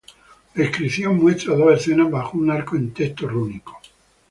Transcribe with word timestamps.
La 0.55 0.65
inscripción 0.65 1.17
muestra 1.17 1.53
dos 1.55 1.73
escenas 1.79 2.09
bajo 2.09 2.35
un 2.35 2.49
arco 2.49 2.75
en 2.75 2.91
texto 2.91 3.27
rúnico. 3.29 3.79